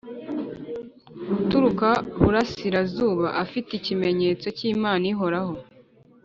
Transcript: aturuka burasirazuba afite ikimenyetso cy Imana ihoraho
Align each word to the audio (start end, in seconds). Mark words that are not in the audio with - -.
aturuka 1.39 1.89
burasirazuba 2.21 3.27
afite 3.43 3.69
ikimenyetso 3.79 4.47
cy 4.57 4.63
Imana 4.73 5.03
ihoraho 5.13 5.53